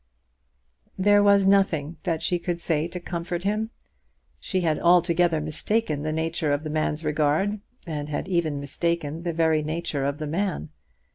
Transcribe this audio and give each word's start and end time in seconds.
There 0.97 1.21
was 1.21 1.45
nothing 1.45 1.97
that 2.05 2.23
she 2.23 2.39
could 2.39 2.59
say 2.59 2.87
to 2.87 2.99
comfort 2.99 3.43
him. 3.43 3.69
She 4.39 4.61
had 4.61 4.79
altogether 4.79 5.39
mistaken 5.39 6.01
the 6.01 6.11
nature 6.11 6.51
of 6.51 6.63
the 6.63 6.71
man's 6.71 7.03
regard, 7.03 7.59
and 7.85 8.09
had 8.09 8.27
even 8.27 8.59
mistaken 8.59 9.21
the 9.21 9.31
very 9.31 9.61
nature 9.61 10.03
of 10.05 10.17
the 10.17 10.25
man. 10.25 10.69